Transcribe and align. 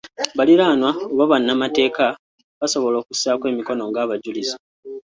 Baliraanwa 0.37 0.91
oba 1.13 1.29
bannamateeka 1.31 2.05
basobola 2.59 2.95
okussaako 2.99 3.45
emikono 3.51 3.83
ng’abajulizi. 3.89 4.55